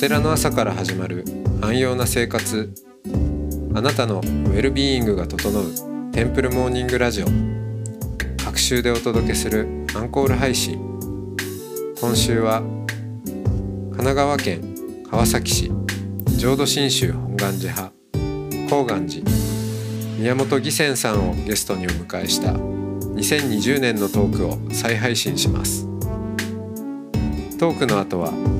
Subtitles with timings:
[0.00, 1.26] お寺の朝から始まる
[1.60, 2.72] 安養な生活。
[3.74, 7.26] あなたのウェルビーイングが整うテンプルモーニングラジオ。
[8.42, 10.80] 各週でお届けするアンコール配信。
[12.00, 14.74] 今週は神奈川県
[15.10, 15.70] 川崎市
[16.38, 17.92] 浄土真宗本願寺派
[18.70, 19.22] 高岩寺
[20.16, 25.86] 宮本義仙さんをゲストにお迎えした2020年のトークを再配信します。
[27.58, 28.59] トークの後は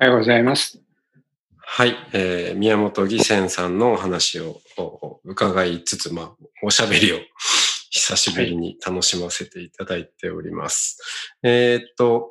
[0.00, 0.80] はようございます。
[1.56, 6.32] はい、えー宮本義仙さんのお話をお伺いつつ、まあ、
[6.62, 7.16] おしゃべりを
[7.90, 10.98] 久しぶりに楽しませていただいております。
[11.42, 12.30] えーっと、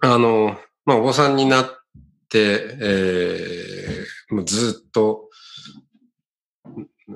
[0.00, 1.66] あの、まあ、お坊さんになっ
[2.30, 5.28] て、えーもうずっと、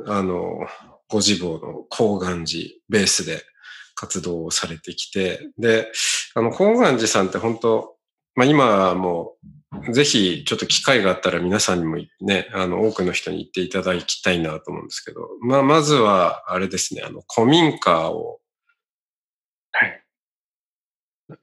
[0.07, 0.67] あの、
[1.09, 3.43] ご自坊の高岩寺ベースで
[3.95, 5.91] 活動をされてきて、で、
[6.35, 7.97] あの、高岩寺さんって本当、
[8.35, 9.37] まあ、今はも
[9.87, 18.41] う、ぜひ、ちょっと機会があったら皆さんにもね、あの、多くの人に行っていただきたいなと思うんですけど、まあ、まずは、あれですね、あの、古民家を
[19.73, 20.03] はい。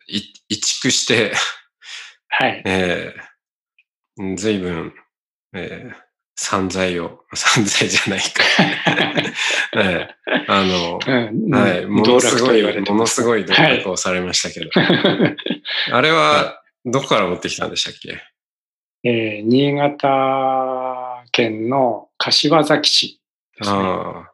[0.07, 1.33] い移築して、
[2.27, 2.61] はい。
[2.65, 4.93] えー、随分、
[5.53, 5.95] えー、
[6.35, 8.43] 散財を、 散財じゃないか。
[9.79, 13.23] えー、あの、うんはい、ものすごい、ものすい。
[13.23, 14.69] ごい努力をされましたけど、
[15.91, 18.21] あれは、どこから持ってきたんでしたっけ？
[19.03, 23.21] えー新潟県の柏崎市
[23.59, 23.77] ですね。
[23.77, 24.31] あ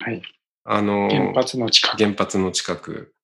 [0.00, 0.04] あ。
[0.04, 0.22] はい。
[0.64, 2.02] あの、原発の近く。
[2.02, 3.14] 原発の近く。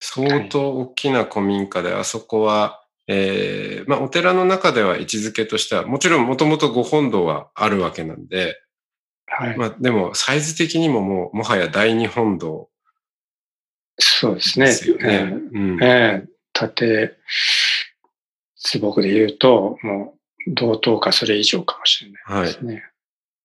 [0.00, 8.60] 相当大きな古民家で、あそこは、えーまあ、お寺の中では位置づけとしては、もちろんもともとご本堂はあるわけなんで、
[9.26, 9.56] はい。
[9.56, 12.68] まあ、でも、サイズ的にももう、もはや第二本堂
[13.98, 14.66] そうですね。
[14.66, 15.34] ですよね。
[15.52, 15.82] うん。
[15.82, 17.16] えー縦、
[18.62, 20.14] 坪で言うと、も
[20.46, 22.84] う、同等かそれ以上かもしれないですね。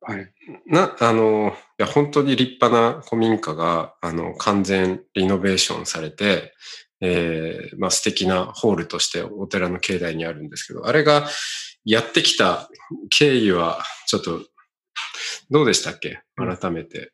[0.02, 0.32] はい。
[0.66, 6.54] な、あの、いや、本当に立派な古民家が、あの、完全リノベーションされて、
[7.00, 11.28] えーまあ素敵なホールとしてお寺の境内にあるんですけど、あれが
[11.86, 12.70] やってきた
[13.10, 14.42] 経緯は、ちょっと、
[15.52, 16.22] どうでしたっけ？
[16.36, 17.12] 改めて。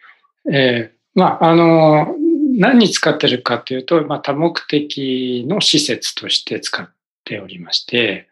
[0.51, 2.15] えーまあ、あの、
[2.57, 6.92] 何に使ってるかというと、まあ、多目的の施設として使っ
[7.23, 8.27] ておりまして、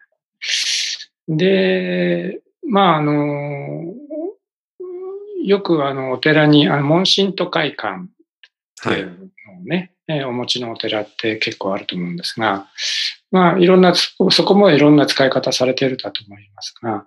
[1.28, 3.94] で、まあ、あの、
[5.44, 8.08] よくあの、お寺に、あの、問診と会館っ
[8.84, 12.68] てはいいうのをね、えーお持ちのお寺って結構あると思うんですが、
[13.32, 17.06] まあ、いろんな、そこもいろんな使い方されているだと思いますが、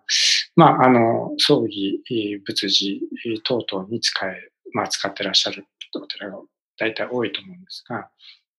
[0.56, 4.36] まあ、あの、葬儀、えー仏事えー等々に使え、
[4.72, 6.38] まあ、使ってらっしゃるお寺が
[6.78, 8.08] 大体多いと思うんですが、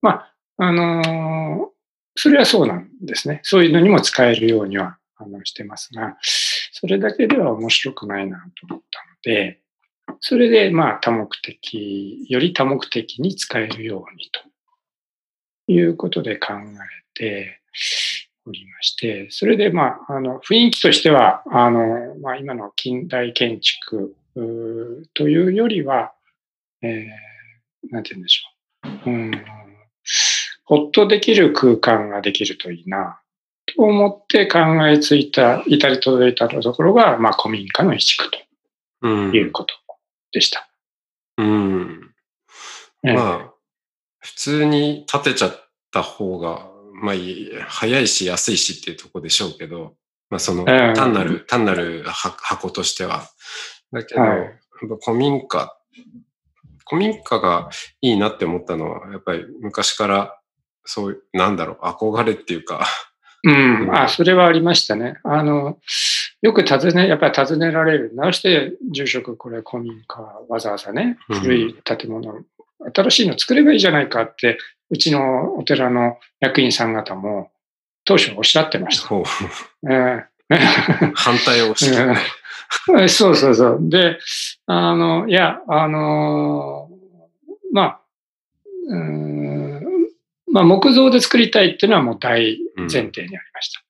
[0.01, 1.74] まあ、あのー
[2.15, 3.41] それはそうなんですね。
[3.43, 9.59] そういうのにも使えるようには、あの、してますが、それだけでは面白くないなと思ったので、
[10.19, 17.61] それで、まあ、多目的、より多目的に使えるようにということで考えて
[18.45, 24.15] おりまして、それで、まあ、あの、雰囲気としては、あの、まあ、今の近代建築
[25.13, 26.13] というよりは、
[26.81, 29.09] えー、なんて言うんでしょう。
[29.09, 29.31] うん、
[30.65, 33.19] ほっとできる空間ができるといいな、
[33.65, 38.39] と思って考えついた、至り届いたところが、まあ、古民家の移築と
[39.01, 39.35] うん。
[39.35, 39.75] いうこと
[40.31, 40.67] でした。
[41.37, 42.11] うん。
[43.03, 43.53] ええまあ、
[44.19, 47.15] 普通に建てちゃった方が、まあ
[47.67, 49.95] 早いし安いしっていうとこでしょうけど、
[50.29, 53.29] まあその、ええ単なる、単なるは箱としては。
[53.91, 54.59] だけど、はい
[55.03, 55.73] 古民家、
[56.87, 57.69] 古民家が
[58.01, 60.39] いいなって思ったのは、やっぱり昔から、
[60.85, 62.85] そういう、なんだろう、憧れっていうか、
[63.43, 65.17] うん、あ、それはありましたね。
[65.23, 65.77] あの、
[66.41, 68.11] よく尋ね、やっぱり尋ねられる。
[68.15, 71.39] なして住職これ古民家わざわざね、うん。
[71.41, 72.43] 古い建物、
[72.93, 74.57] 新しいの作ればいいじゃないかって、
[74.89, 77.51] うちのお寺の役員さん方も
[78.03, 79.07] 当初おっしゃってました。
[79.07, 79.23] こ
[79.85, 80.25] う、え
[81.13, 82.15] 反対をして、
[82.99, 83.79] えそうそうそう。
[83.81, 84.17] で、
[84.65, 86.89] あの、いや、あの、
[87.71, 87.99] まあ、
[88.89, 89.34] うーん
[90.55, 93.83] まあ、木造で作りたいっていうのはもう大前提にありました。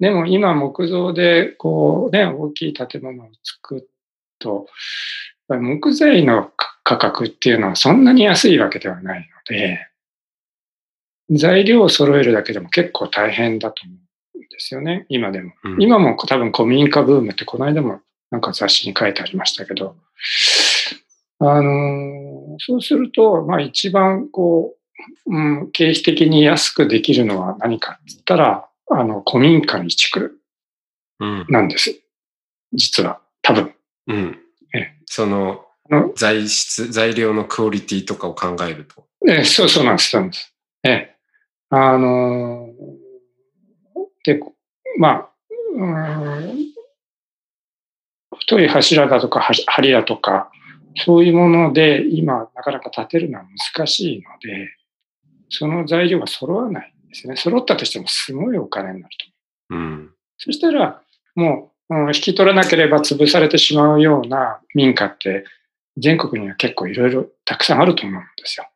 [0.00, 3.88] でも今木造でこうね、大きい建物を作る
[4.40, 4.66] と、
[5.48, 6.50] 木材の
[6.82, 9.24] 価格っていうのはそんなに安いわけではないの
[9.56, 9.86] で、
[11.30, 13.94] 材料を揃えるだけでも結構大変だと思
[14.34, 15.52] うんですよね、今でも。
[15.62, 18.00] うん、今も多分古民家ブームってこの間も
[18.32, 19.94] なんか雑誌に書いてありましたけど、
[21.38, 24.79] あのそうすると、まあ一番こう、
[25.26, 30.38] うん、経費的に安くできるのは何かって言ったら、あの、古民家の移築
[31.18, 31.90] なんです。
[31.90, 31.96] うん、
[32.72, 33.74] 実は、多分。
[34.08, 34.38] うん。
[34.74, 35.64] えその、
[36.16, 39.06] 材質、材料のクオリティとかを考えると。
[39.28, 40.54] えそうそうなんです、そうなんです。
[40.84, 41.16] ええ。
[41.70, 42.68] あの
[44.24, 44.40] で、
[44.98, 45.28] まあ、
[45.74, 46.66] うん、
[48.38, 49.48] 太い柱だとか、
[49.78, 50.50] 梁だとか、
[50.96, 53.44] そういうもので今なかなか建てるのは
[53.76, 54.68] 難しいので、
[55.50, 57.36] その材料が揃わないんですね。
[57.36, 59.16] 揃ったとしてもすごいお金になる
[59.68, 59.74] と。
[59.76, 61.02] うん、そしたら、
[61.34, 65.44] もう、うん、引き取らなければ潰されてしまうような民家って
[65.96, 68.66] 全国には結構いろいろたくさんあると思うんですよ。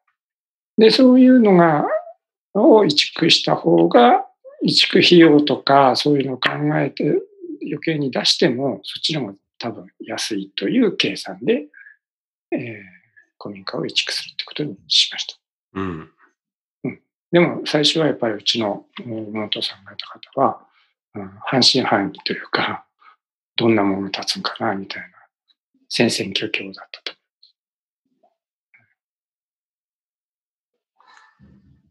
[0.77, 1.87] で、そういうのが、
[2.55, 4.27] を移築した方が、
[4.63, 7.05] 移築費用とかそういうのを考えて
[7.63, 11.67] 余計に出しても、そっちの方が多分安いという計算で、
[12.51, 12.61] えー、
[13.39, 15.37] 古民家を移築するってことにしました。
[15.75, 16.11] うん。
[17.35, 17.41] うん。
[17.41, 20.61] でも最初はやっぱりうちの妹さんがいた方は、
[21.15, 22.87] うん、半信半疑というか、
[23.57, 25.09] どんなもの立つんかな、みたいな
[25.89, 27.15] 戦々恐々だったと。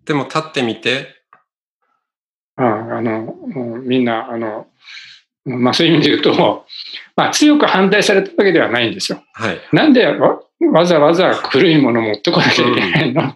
[0.06, 1.24] でも立ってみて、
[2.56, 3.34] ああの、
[3.84, 4.68] みんな、あの、
[5.46, 6.66] まあそういう意味で言うと、
[7.16, 9.24] まあ強く反対されたわけではないんですよ。
[9.34, 9.62] はい。
[9.72, 10.42] なんでわ
[10.72, 13.36] わざわざ古いもの持ってこなきゃいけないの、うん、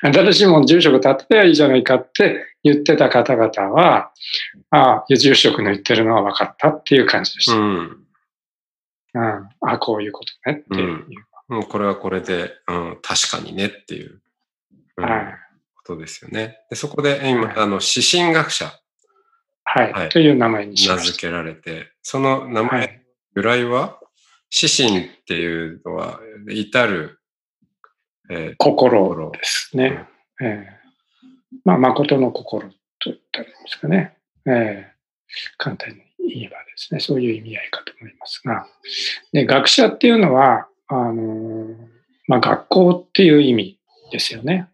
[0.00, 4.12] 新しいもの住職建てたらいいじゃないかって言ってた方々は、
[4.70, 7.56] ああ、住職の言ってるのは分かったっていう感じでした。
[7.56, 8.06] うん。
[9.14, 11.06] うん、ああ、こういうことねっていう。
[11.48, 14.20] うん、もうこれはこれで、うん、確かにねっていう、
[14.96, 15.34] うん、はい、
[15.76, 16.60] ことですよね。
[16.70, 18.72] でそこで今、はい、あの、指針学者
[19.64, 20.96] はい、はい、という名前にしま。
[20.96, 23.02] 名付けられて、その名前、
[23.36, 23.98] 由来は？
[24.54, 27.21] 指針っていうのは、至る、
[28.30, 30.06] えー、心ですね。
[30.40, 32.74] うん、えー、まあ、誠の心と
[33.06, 34.16] 言ったらいいんですかね。
[34.46, 34.92] えー、
[35.58, 38.66] 簡単に言えばですね、そういう意味合いかと思いますが。
[39.32, 41.74] で、学者っていうのは、あの
[42.28, 43.78] まあ、学校っていう意味
[44.10, 44.68] ですよね。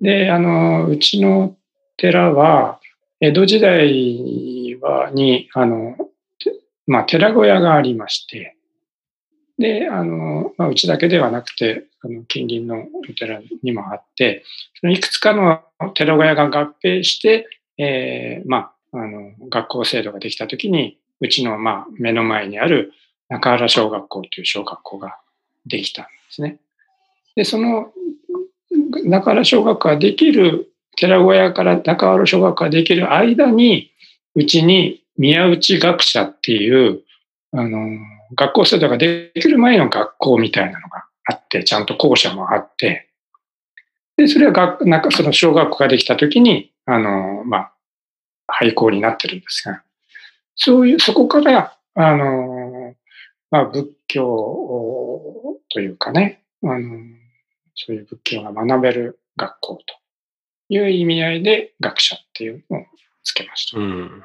[0.00, 1.56] で、あの、うちの
[1.96, 2.80] 寺は、
[3.20, 5.96] 江戸時代はに、あの、
[6.86, 8.56] まあ、寺小屋がありまして、
[9.58, 14.44] で、あの、まあ、うちだけではなくて、あの、近隣のお寺にもあって、
[14.80, 15.62] そのいくつかの
[15.94, 22.92] 寺小屋が合併して、えー、まあ、あの、学校制度ができたときに、うちの、まあ、目の前にある
[23.28, 25.18] 中原小学校という小学校が
[25.66, 26.58] できたんですね。
[27.34, 27.92] で、その
[29.04, 33.90] 中原小学校ができる寺小屋から中原小学校ができる間に、
[34.34, 37.02] うちに宮内学者っていう、
[37.52, 37.88] あの、
[38.34, 43.08] 学校制度ができる前の学校みたいなのがあって、ちゃんと校舎もあって、
[44.16, 47.72] で、それは学、なんかその小学校ができた時に、あの、まあ、
[48.48, 49.82] 廃校になってるんですが、
[50.56, 52.94] そういう、そこから、あの、
[53.50, 56.98] まあ、仏教というかね、あの、
[57.74, 59.82] そういう仏教が学べる学校と
[60.68, 62.84] いう意味合いで学者っていうのを
[63.22, 63.78] つけました。
[63.78, 64.24] うん。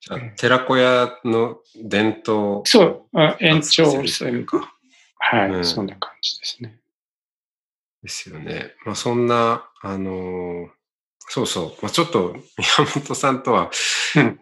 [0.00, 4.72] じゃあ、寺子屋の伝統そう、延長線か。
[5.18, 6.78] はい、うん、そんな感じですね。
[8.02, 8.74] ですよね。
[8.84, 10.68] まあ、そんな、あのー、
[11.28, 11.82] そうそう。
[11.82, 13.70] まあ、ちょっと宮本さんとは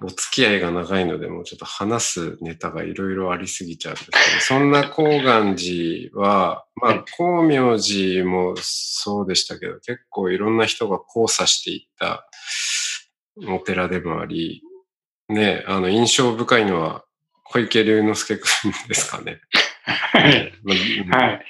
[0.02, 12.28] お付き合いが長いので、もうちょっと話すネタがいろいろありすぎちゃうんですけど、そんな高岩寺は、まあ、光明寺もそうでしたけど、結構いろんな人が交差していった
[13.48, 14.62] お寺でもあり、
[15.28, 17.04] ね、あの、印象深いのは
[17.44, 19.40] 小池龍之介くんですかね。
[19.84, 20.52] はい。
[21.10, 21.44] はい。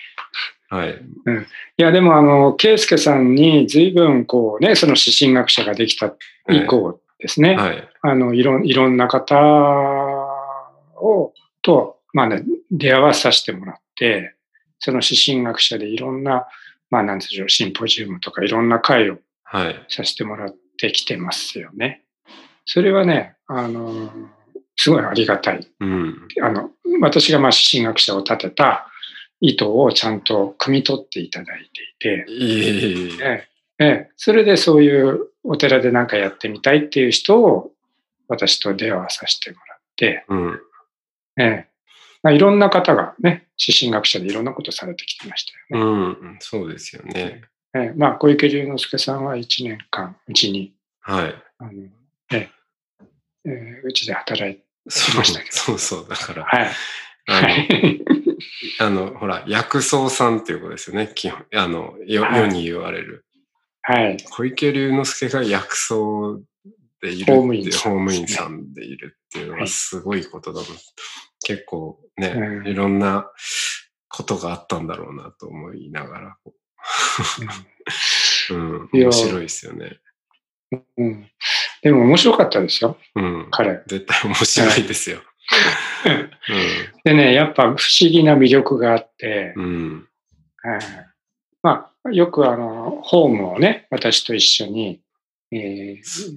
[0.69, 0.99] はい。
[1.27, 1.47] うん。
[1.77, 6.15] いや、でも、あの、圭介さんに随分、こうね、その指針学者ができた
[6.49, 7.89] 以降ですね、はい。
[8.03, 9.37] あの、いろ、いろんな方
[10.97, 14.35] を、と、まあね、出会わさせてもらって、
[14.79, 16.47] その指針学者でいろんな、
[16.91, 19.19] まあ、なんでしょう、シンポジウムとかいろんな会を
[19.89, 21.87] させてもらってきてますよね。
[21.87, 22.04] はい、
[22.67, 24.11] それはね、あの、
[24.77, 25.69] すごいありがたい。
[25.81, 28.89] うん、あの、私がまあ指針学者を立てた、
[29.41, 32.27] 意図をちゃんと汲み取っていただいていて、
[33.23, 37.73] えええそれでそういうお寺で何かやってみたいっていう人を
[38.29, 40.61] 私と出会わさせてもらって、うん。
[42.35, 46.17] いろんな方がね、指針学者でいろんなことされてきてましたよね。
[46.23, 46.37] うん。
[46.41, 47.43] そうですよね。
[47.75, 51.35] ええまあ、小池龍之介さんは1年間、うちに、はい。
[51.59, 51.71] あの、
[52.33, 52.51] ええ
[53.47, 56.09] ええうちで働いて、そうましたけどそうそう。
[56.09, 56.71] だから、はい。
[57.29, 58.05] あはの、い。
[58.81, 61.11] あのほら、薬草さんっていうことですよね。
[61.15, 63.25] 基本、あの、よはい世に言われる。
[63.83, 64.17] はい。
[64.31, 65.95] 小池龍之介が薬草
[67.03, 70.67] でいるって公務員さん公務員さんでいるっていうのははいすごいことだな。
[71.43, 73.31] 結構ね、うんいろんな
[74.09, 76.37] ことがあったんだろうなと思いながら、
[78.51, 79.99] うん、 面白いですよね。
[80.97, 81.31] うん、
[81.85, 83.83] でも面白かったですよ、うん、彼。
[83.87, 85.19] 絶対面白いですよ。
[87.05, 87.77] でね、やっぱ不思
[88.11, 90.09] 議な魅力があって、うん、うん、
[90.63, 90.81] はい。
[91.63, 95.03] まあ、よくあの、ホームをね、私と一緒に、
[95.53, 96.37] えー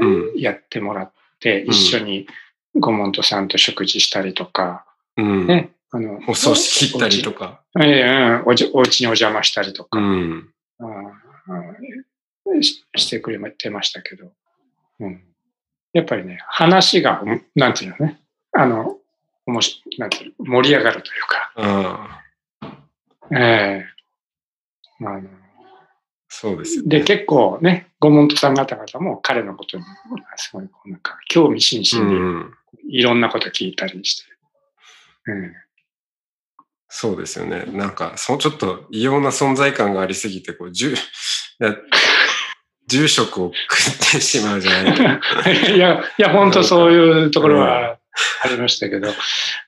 [0.00, 0.40] うん。
[0.40, 2.28] やってもらって、ん一緒に
[2.76, 4.86] ご門徒さんと食事したりとか、
[5.16, 5.46] うん。
[5.48, 7.62] ね、あの、お葬式切ったりとか。
[7.74, 7.84] か。
[7.84, 8.46] ええうん。
[8.46, 10.48] おじお家にお邪魔したりとか、うん、
[10.78, 14.32] あーししてくれてましたけど、
[15.00, 15.22] うん、
[15.92, 18.20] やっぱりね、話が、うんなんていうのね、
[18.52, 18.98] あの、
[19.46, 22.22] おもしなんていうの盛り上がるというか、あ
[22.60, 23.86] あ、ええ。
[25.00, 25.22] あの。
[26.28, 27.00] そうですよね。
[27.00, 29.84] で、結構ね、ご門徒さん方々も彼のことに、
[30.36, 32.54] すごい、こうなんか、興味津う々ん、
[32.86, 34.30] にいろんなこと聞いたりして、
[35.26, 35.52] うん
[36.92, 37.66] そうですよね。
[37.66, 40.94] なんか、そうちょっと異様な存在感がありすぎて、こう、住、い
[41.64, 41.76] や
[42.90, 47.96] 住職を食ってしまうじゃないけど いや、いや、本当そういうところは
[48.42, 49.08] ありましたけど、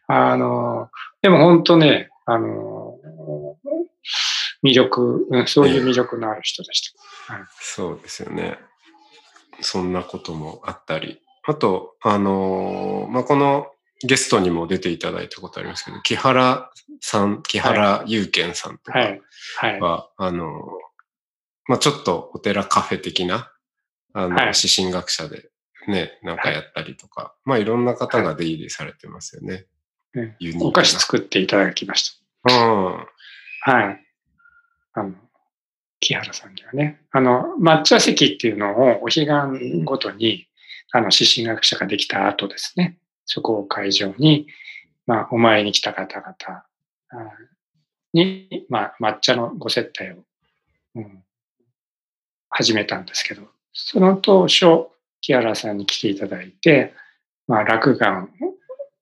[0.08, 0.90] あの、
[1.22, 2.96] でも本当ね、あの、
[4.64, 7.48] 魅力、うんそういう魅力のある人でした。
[7.60, 8.58] そうですよね。
[9.60, 11.20] そんなこともあったり。
[11.44, 13.66] あと、あのーまあ、この
[14.04, 19.20] ゲストにも出ていただいたことありますけど、木原さん、木原祐健さんとかはい。
[19.58, 19.80] はい。
[19.80, 20.91] は、あのー
[21.66, 23.50] まあ、ちょっとお寺カフェ的な、
[24.12, 25.50] あの、はい指針学者で
[25.88, 29.66] ね、なんかやったりとか、まあ、いろんな方が出入りされてますよね。
[30.14, 32.50] ねユニーお菓子作っていただきましうん。
[33.64, 33.72] た。
[33.72, 34.06] はい。
[34.94, 35.14] あの、
[36.00, 40.46] 木原さんにはね、あの、抹茶席っていうのをお彼岸ごとに、
[40.92, 44.46] あの、指針学者ができた後ですね、そこを会場に、
[45.06, 46.66] まあ、お前に来た方々あ
[48.12, 50.24] に、まあ、抹茶のご接待を、
[50.96, 51.24] うん、
[52.52, 53.42] 始めたんですけど、
[53.72, 54.86] その当初、
[55.22, 56.94] 木原さんに来ていただいて、
[57.48, 58.28] まあ、落雁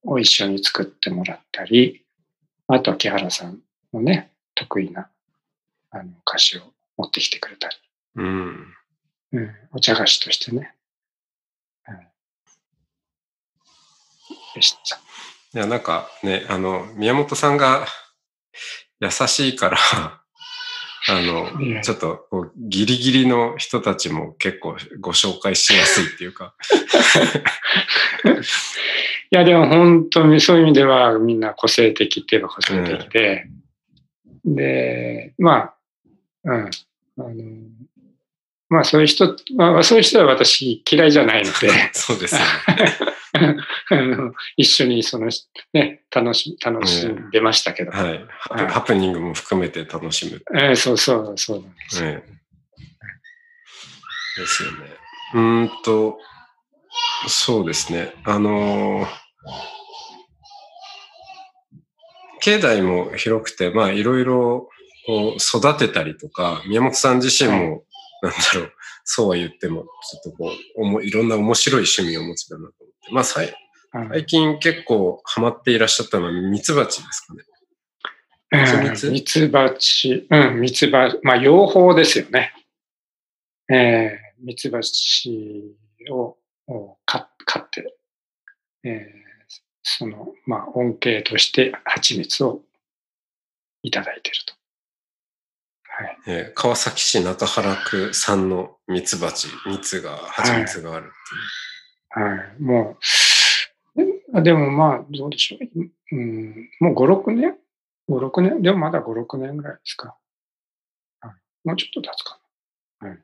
[0.04, 2.04] を一緒に作ってもらったり、
[2.68, 3.58] あとは木原さん
[3.92, 5.10] のね、得意な
[5.90, 6.62] あの菓子を
[6.96, 7.76] 持ってきてくれたり、
[8.16, 8.74] うん。
[9.32, 10.74] うん、お茶菓子としてね、
[11.88, 11.96] うん、
[14.54, 14.96] でした。
[14.96, 17.86] いや、なんかね、あの、宮本さんが
[19.00, 20.19] 優しいから、
[21.08, 21.48] あの、
[21.82, 26.54] ちょっとこうギリギリの人たちも結構ご紹介しやすいっていうか、
[29.32, 33.46] いや、でも本当にそういう意味ではみんな個性的って言えば個性的で、
[34.44, 35.74] で、まあ、
[36.44, 36.70] うん、あ
[37.16, 37.34] の、
[38.68, 42.46] まあそういう人、まあそういう人は私嫌いじゃないので、 そうですよね。
[44.56, 45.28] 一緒にその、
[45.72, 48.26] ね、楽し、楽しんでましたけど、はい。
[48.68, 50.42] ハプニングも含めて楽しむ。
[50.60, 52.10] えーそうそう、そうなんですよ。
[52.10, 52.22] ね、
[54.36, 54.78] ですよね。
[55.34, 56.18] うーんと、
[57.28, 58.14] そうですね。
[58.24, 59.06] あのー
[62.42, 64.68] 境内も広くて、まあいろいろ
[65.06, 67.84] こう育てたりとか、宮本さん自身も、
[68.22, 68.72] なんだろう、
[69.04, 72.74] そうは言っても、ちょっとこう、おもいろんな面白い趣味をお持ちだなと。
[73.10, 73.54] まあ最
[74.26, 77.42] 近結構ハマっていらっしゃったのはミツバチですかね。
[79.10, 82.52] ミツバチ、うん、ミツバチ、まあ、養蜂ですよね。
[83.68, 85.76] えー、ミツバチ
[86.10, 87.96] をを飼飼って、
[88.84, 89.20] えー
[89.82, 92.60] その、まあ、恩恵として蜂蜜を
[93.82, 94.54] いただいていると。
[95.84, 96.18] はい。
[96.26, 101.06] えー川崎市中原区産のミツバチ、蜜が、蜂蜜があるっていう。
[101.06, 101.69] はい。
[102.58, 102.96] も
[103.96, 105.90] う、ででもまあ、どうでしょう。
[106.12, 107.56] うん、もう5、6年
[108.08, 108.62] ?5、6年？
[108.62, 110.16] でもまだ5、6年ぐらいですか。
[111.20, 112.38] はい、もうちょっと経つか
[113.00, 113.08] な。
[113.08, 113.18] はい。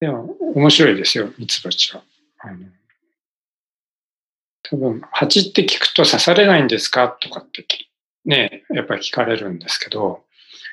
[0.00, 2.02] でも、面白いですよ、ミツバチは。
[2.38, 2.58] あの
[4.64, 7.08] 多分、蜂って聞くと刺されないんですか？
[7.08, 7.88] とかってき
[8.24, 10.24] ね、やっぱり聞かれるんですけど、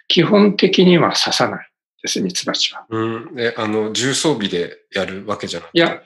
[0.08, 1.69] 基本的には刺さない
[2.02, 2.86] です、ミツバチは。
[2.90, 3.36] うん。
[3.36, 5.78] で、あの、重装備でやるわけじゃなくて？
[5.78, 6.02] いや、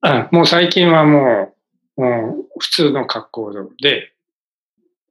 [0.00, 1.54] あもう最近はも
[1.96, 4.12] う、もう普通の格好で、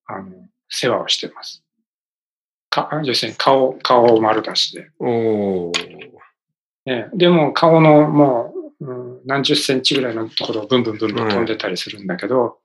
[0.06, 0.32] あの、
[0.70, 1.64] 世話をしてます。
[2.70, 4.90] か、要するに顔、顔を丸出しで。
[5.00, 5.72] おお。
[6.86, 12.60] ね、でも顔のもう、うん、何十センチぐらいのところをブンブンブンブン飛んでたりするんだけど、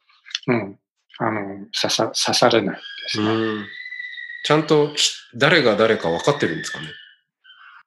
[0.46, 0.78] うん、
[1.18, 3.26] あの、刺さ、刺されないですね。
[3.26, 3.66] うん。
[4.44, 6.86] ちゃんとひ誰が誰か分かってるんですかね？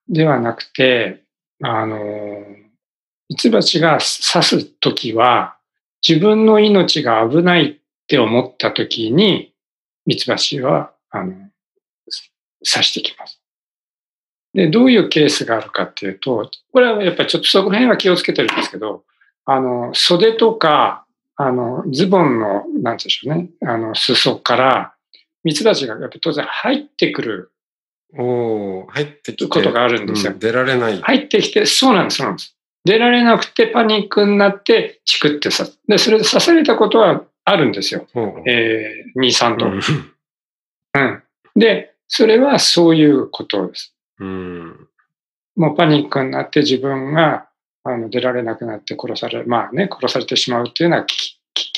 [0.09, 1.23] ではなくて、
[1.63, 1.99] あの、
[3.29, 5.57] ミツバチが刺すときは、
[6.07, 7.75] 自分の命が危ないっ
[8.07, 9.53] て思ったときに、
[10.05, 11.33] ミツバチは、あの、
[12.63, 13.41] 刺してきます。
[14.53, 19.03] で、どういうケースがあるかっていうと、これはやっぱりちょっとそこら辺は気をつけてるんですけど、
[19.45, 24.93] あの、袖とか、あの、ズボンの、なんていうんでしょうね、あの、裾から、
[25.43, 27.51] ミツバチがやっぱ当然入ってくる
[28.17, 29.47] おお、入ってきて。
[29.47, 31.01] ことがあるんですようん出られない。
[31.01, 32.55] 入ってきて、そうなんです、そうなんです。
[32.85, 38.05] 出られなくてパニックになって、チクってさ、で、それで刺されたことはあるんですよ。
[38.47, 39.65] えー、2、3度。
[39.67, 39.81] うん
[40.95, 41.23] うん。
[41.55, 43.95] で、それはそういうことです。
[44.19, 44.87] うん。
[45.55, 47.47] もうパニックになって自分が
[47.83, 51.71] あの出られなくなって殺され、まあね、殺されてしまうっていうのは危機危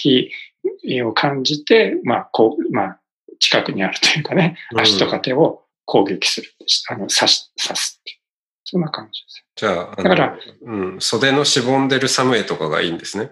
[0.81, 2.99] 機を感じて、まあ、こう、まあ、
[3.39, 6.51] 近くにあるというかね、うん足とか手を攻撃する。
[6.89, 8.17] あの、刺し、刺すっていう。
[8.65, 9.45] そんな感じです。
[9.55, 13.31] じゃあ、あのだから、うん、袖のしぼんでるサムエとかがいいんですね。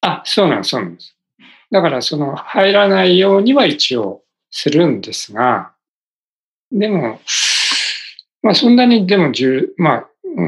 [0.00, 1.16] あ、そうなんです、そうなんです。
[1.72, 5.74] だから、その、入らないようには一応するんですが、
[6.70, 7.20] でも、
[8.42, 10.42] まあ、そんなに、でも、じゅまあ、う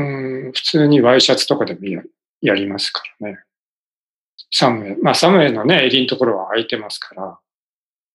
[0.49, 2.03] ん、普通にワイシャツとかでもや
[2.41, 3.39] やりますからね。
[4.53, 7.39] サムエ、まあ、サムエのね、襟のところは空いてますから、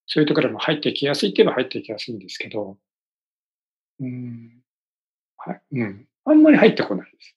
[0.06, 2.78] そういうところも入ってきやすいって言えば入ってきやすいんですけど、
[4.00, 4.62] うん、
[5.38, 7.36] はい、うん、あんまり入ってこないです。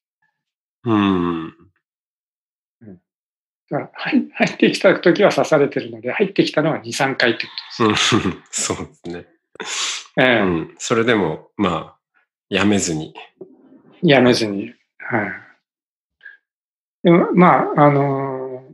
[0.84, 1.66] うん。
[3.70, 8.16] だから入 入ってきた時は刺されてるので、入ってきたのは2、3回ってことです。
[8.16, 9.26] う んそうですね。
[10.18, 10.74] ええうん。
[10.78, 11.98] それでも、まあ、
[12.48, 13.14] やめずに。
[14.02, 14.74] やめずに。
[14.98, 15.32] はい。
[17.02, 18.64] でも、まあ、あの、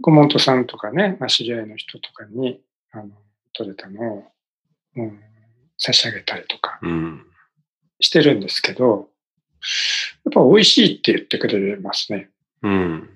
[0.00, 3.10] ご門徒さんとかね、まあ、知り合いの人とかに、あの、
[3.52, 4.32] 取れたのを、
[4.96, 5.20] うん、
[5.84, 7.26] 差し上げたりとかうん。
[8.00, 9.08] してるんですけど、
[10.24, 12.30] やっぱ美味しいって言ってくれますね。
[12.62, 13.10] うん。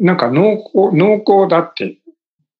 [0.00, 1.98] なんか濃厚、濃厚だって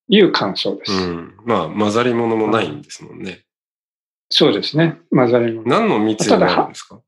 [0.09, 0.93] いう感想です。
[0.93, 1.35] うん。
[1.45, 3.41] まあ、混ざり物もないんですもんね。
[4.31, 4.99] そうですね。
[5.11, 5.67] 混ざり物。
[5.69, 7.01] 何の蜜になるんですか？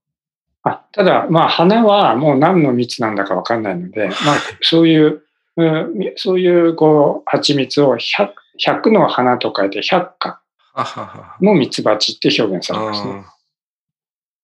[0.62, 5.23] あただ、まあ、花はもう何の蜜なんだかわかんないので、 まあ、そういう、
[5.57, 8.31] うんそういう、こう、蜂蜜を100、
[8.64, 10.40] 100の花と書いて100花
[10.76, 11.36] あはは。
[11.40, 13.24] の蜜蜂って表現されますね。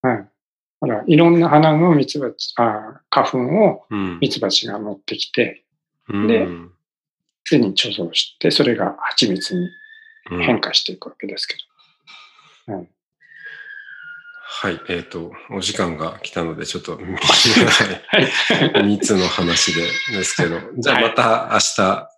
[0.02, 0.28] あはい。
[0.80, 4.18] だから、いろんな花の蜜蜂、あ花粉をーうん。
[4.20, 5.64] 蜜蜂が持ってきて、
[6.08, 6.48] うんで
[7.44, 9.68] 巣に貯蔵して、それが蜂蜜に
[10.30, 11.56] うん変化していくわけですけ
[12.68, 12.86] ど。
[14.54, 14.80] はい。
[14.88, 17.04] えっ、と、お時間が来たので、ちょっと、は い
[18.72, 18.84] はい。
[18.84, 22.08] 蜜の話でですけど、じゃあまた明日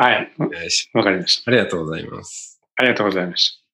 [0.00, 0.32] はい。
[0.38, 0.70] お願い
[1.02, 1.50] かりました。
[1.50, 2.47] ありがとうございます。
[2.78, 3.68] ありがとうございました。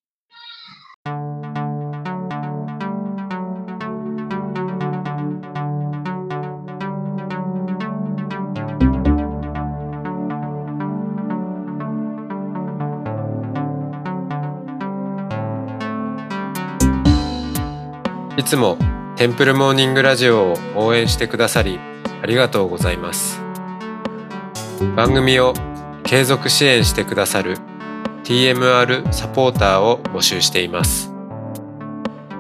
[18.37, 18.77] いつも
[19.17, 21.79] テンプルモーニングラジオを応援してくださり
[22.21, 23.41] ありがとうございます
[24.97, 25.55] 番組を
[26.05, 27.64] 継続支援してくださる
[28.25, 31.13] TMR サポーターを募集しています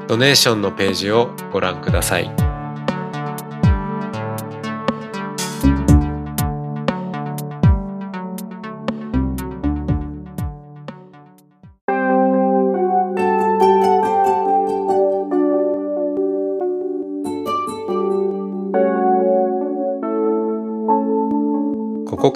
[0.07, 2.46] ドネーションのページをご覧ください。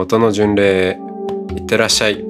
[0.00, 0.96] 音の巡礼
[1.56, 2.27] いってらっしゃい。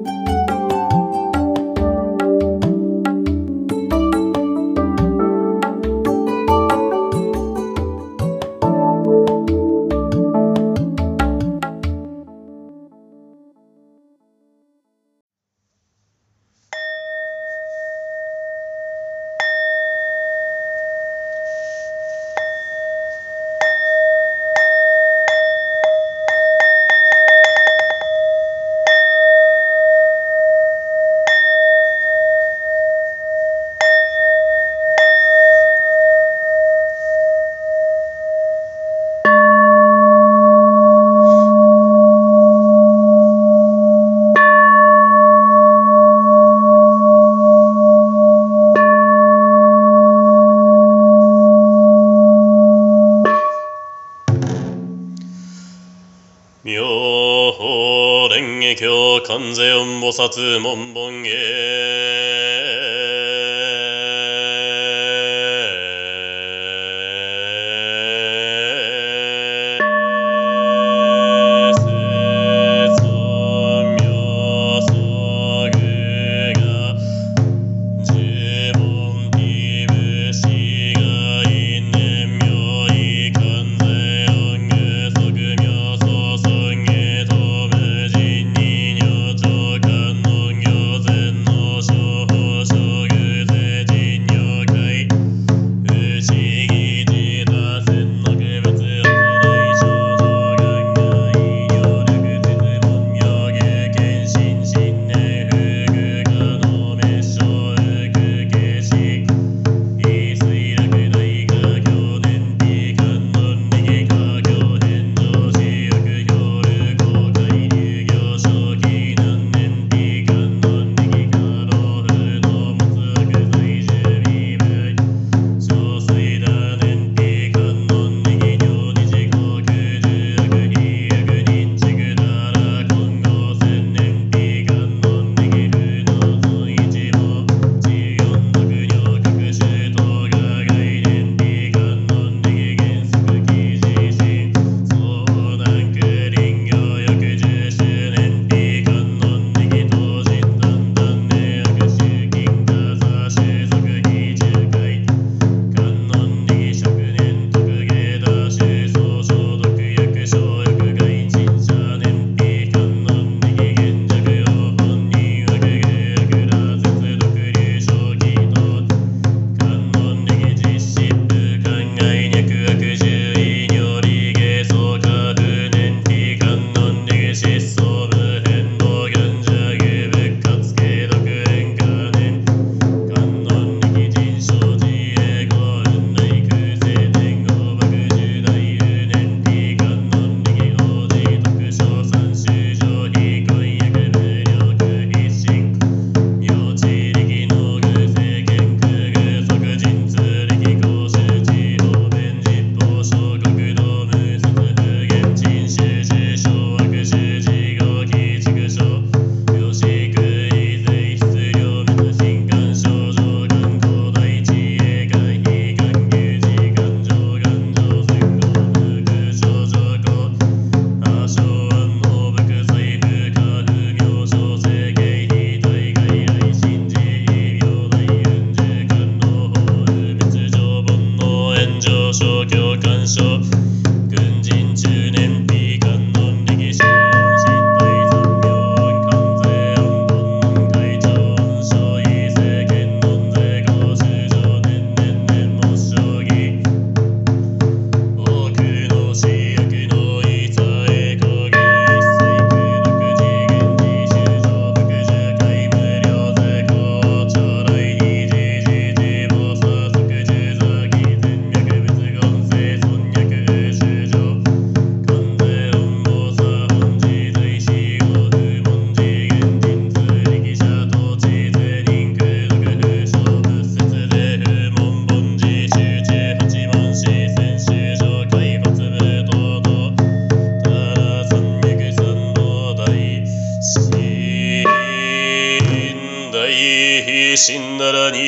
[287.39, 288.19] 死んだらに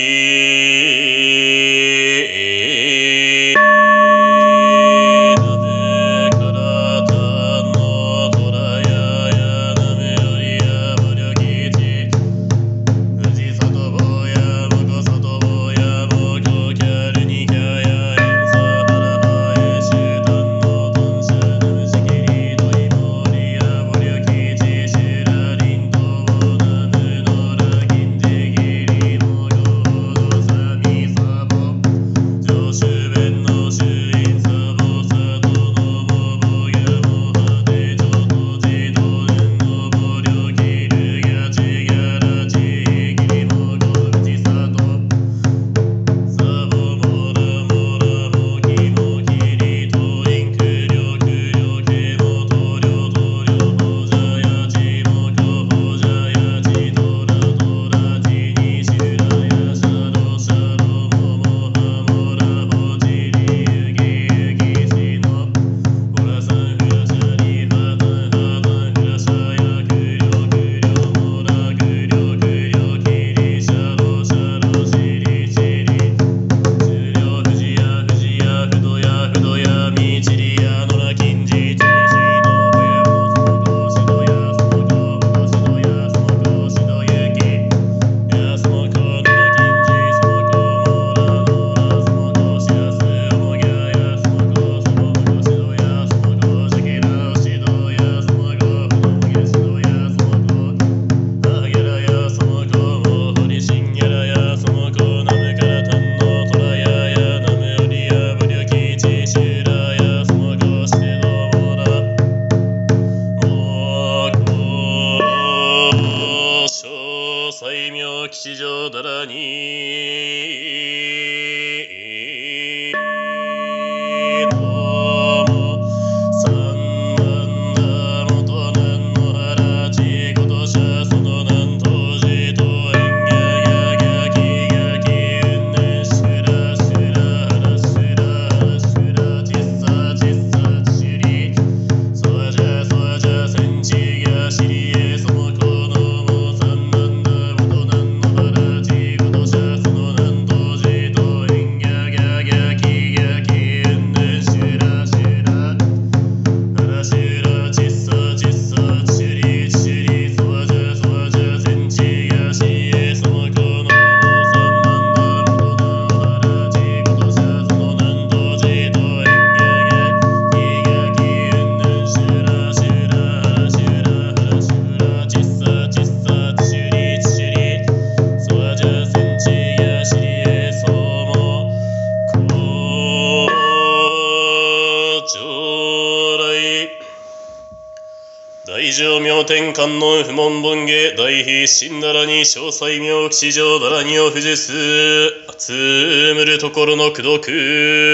[191.67, 197.51] 下大悲神だらに詳細妙吉祥だらにを不術集むるところの功徳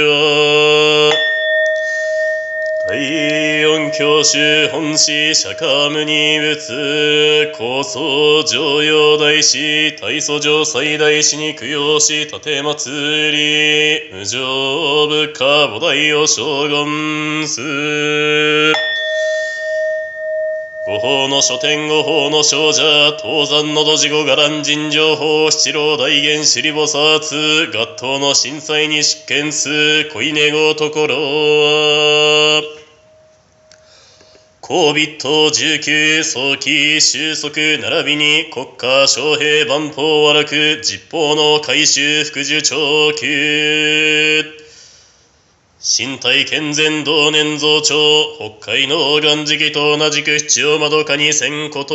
[0.08, 1.12] は。
[2.88, 14.10] 第四教主本師釈迦無二仏高僧上陽大師大祖上最大師に供養し立て祭り。
[14.12, 18.95] 無常部下菩提を将軍す。
[20.98, 32.62] 法の書店五法の少女東山のどじご伽藍尋情報七郎大元尻菩薩合頭の震災に執権す恋根ごところは
[34.60, 37.56] 高ビット19早期収束
[37.88, 44.65] 並びに国家将兵万法和楽実法の改修副受長級。
[45.78, 47.94] 身体健全同年増長
[48.58, 51.94] 北海の岩時期と同じく七を窓かにせんこと。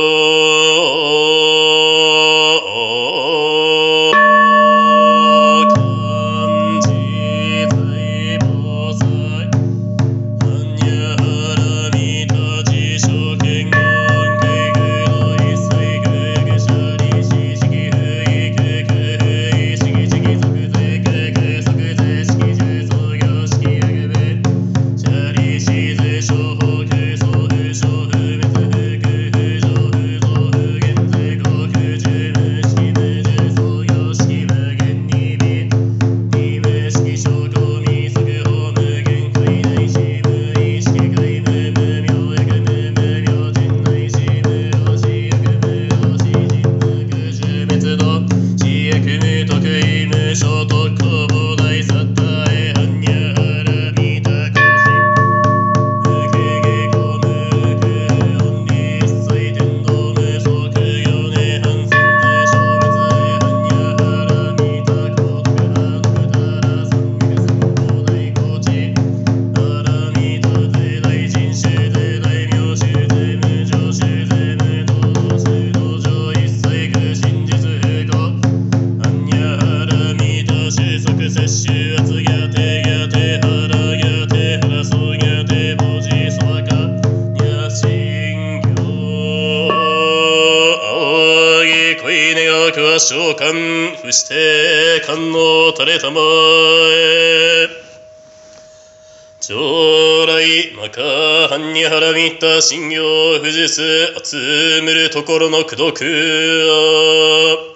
[102.29, 103.83] んにはらみた信行不実
[104.25, 107.75] 集めるところの功徳は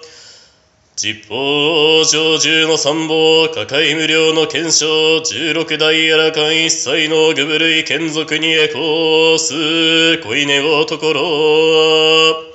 [0.96, 12.52] 実法上十の三宝抱え無料の検証十六代あらかん一切の具部類眷属にエコース恋願うところ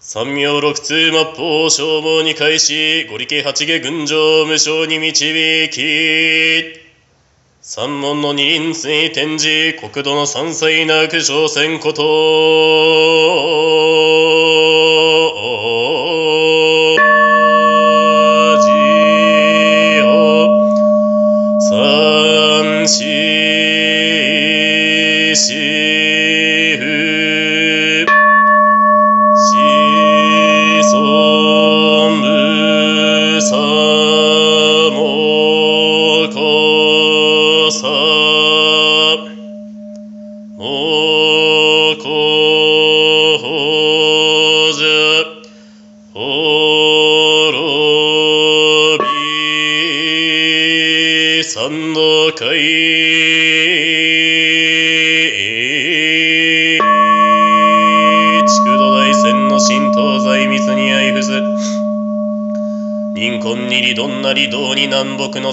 [0.00, 6.83] 三名六通末法消耗に返し五力八下群青無償に導き
[7.66, 12.02] 三門の二輪水天示国土の三歳なく朝鮮こと。
[18.60, 18.68] じ
[20.02, 20.46] を
[21.70, 23.02] 三四
[25.34, 25.73] 四。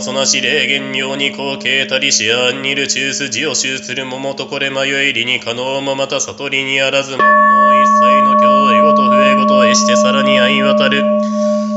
[0.01, 11.03] そなし霊言妙に後継たりしあんにる中筋を集する桃とこれ迷いりに可能もまた悟りにあらずもんも一切の教えごと笛ごとへしてさらに相渡る。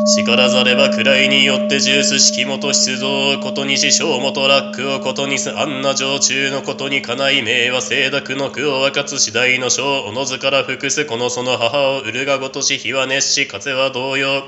[0.06, 14.44] しからざれば位によってジュース式元出動ことにし小元ラックをことにすあんな常駐のことにかない名は清濁の句を分かつ次第の小おのずから複すこのその母を売るがごとし日は熱し風は同様。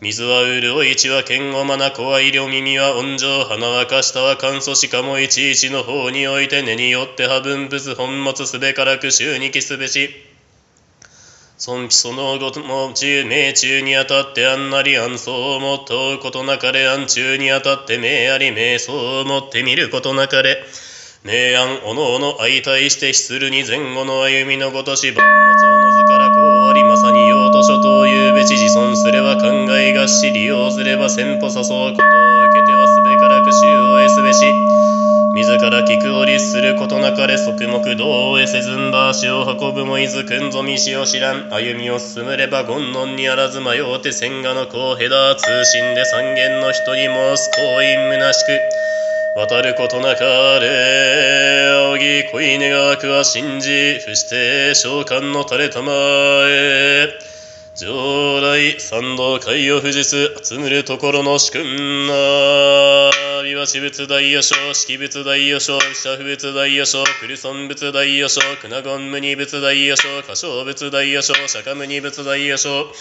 [0.00, 10.10] 水は潤い血は剣をまな子は医療耳は温情花はかしたは乾燥しかもいちいちの方において根によって破分物本物すべからく週にきすべし。
[11.58, 20.62] 尊卑そのごとも中命中にあたってあんなり安相をもっとうことなかれ安中にあたって命あり瞑想をもって見ることなかれ。
[21.24, 25.77] 明暗おのおの相対してしするに前後の歩みのごとし万物お
[29.08, 29.48] 自尊すれば考
[29.78, 31.96] えがし利用すれば先歩誘うことを受
[32.52, 34.44] けてはすべからく衆を得すべし
[35.34, 48.58] 自ら聞くを律することなかれ側目道を得せずんば足を運ぶもいずくんぞみしを知らん歩みを進むれば権能にあらず迷うて千賀の子へだ通信で三軒の人に申す行員むなしく
[49.36, 50.24] 渡ることなか
[50.60, 57.37] れ仰ぎ恋願わくは信じ伏して召喚の垂れたまえ。
[57.80, 62.12] 常来三道海を富士す集むるところの主君な
[63.44, 72.92] 美和私仏大予想式仏大予称社不仏大予想クルソン仏大予想クナゴンムニ仏大予想歌唱仏大予想釈迦ムニ仏大予想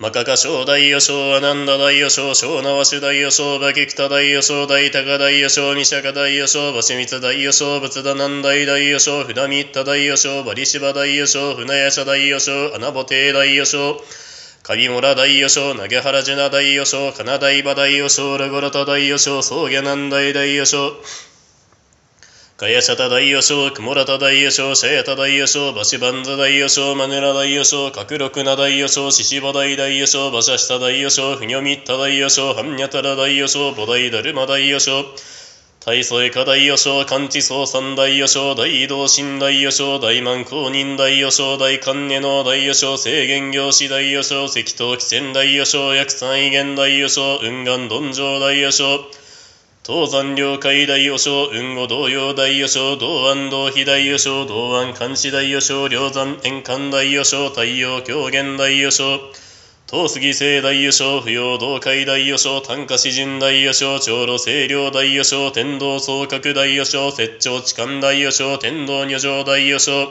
[0.00, 14.00] マカカ小大予称アナンダ大予称小縄主大予称バキクタ大予称大高大予称ミシャカ大予称バシミツ大予称仏田南大大予称船ミッタ大予称バリシバ大予称船屋社大予称アナボテ大予称
[14.64, 20.90] 鍵村大予称投げ原ジュナ大予称金大場大予称ラゴラタ大予称宗家南大大予称
[22.64, 35.04] ガヤシャタ大予称、クモラタ大予称、シャヤタ大予称、バシバンザ大予称、マネラ大予称、カクロクナ大予称、シシバ大大予称、バシャシタ大予称、フニョミッタ大予称、ハンニャタラ大予称、ボダイダルマ大予称、
[35.84, 49.04] 大祖エカ大予称、カンチソウ三大予称、大移動神大予称、大満公認大予称、大観音の大予称、制限業師大予称、赤頭汽船大予称、薬三威厳大予称、雲岩鈍上大予称、
[49.86, 59.20] 東山領海大予称、雲後同様大予称、道安道非大予称、道安監視大予称、梁山円環大予称、太陽狂言大予称、
[59.86, 70.08] 東杉聖大予称、不要道海大予称、短歌詩人大予称、長老清涼大予称、天道総閣大予称、摂長痴漢大予称、天道女上大予称、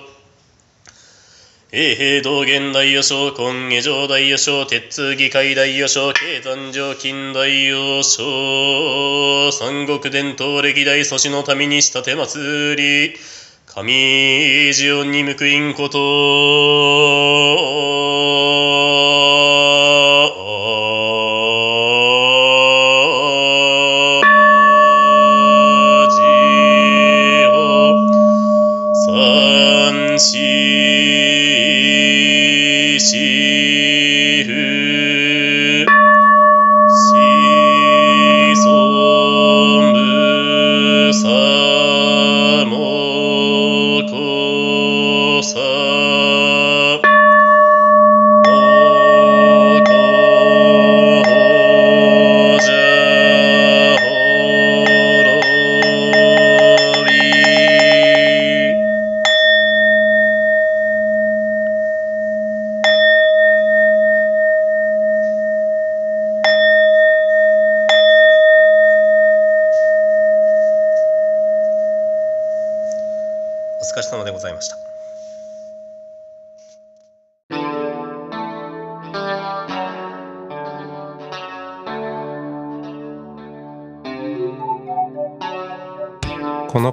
[1.75, 13.15] 永平道元大予称、今下上大予称、鉄議会大予称、経山上近大予称、三国伝統歴代祖師の民にした手祭り、
[13.65, 16.03] 上ジオンに報いんこと。